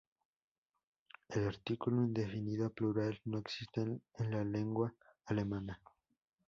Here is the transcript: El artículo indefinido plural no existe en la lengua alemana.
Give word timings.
El 1.29 1.45
artículo 1.45 1.97
indefinido 1.97 2.71
plural 2.71 3.19
no 3.25 3.37
existe 3.37 3.81
en 3.81 4.31
la 4.31 4.43
lengua 4.43 4.95
alemana. 5.27 5.79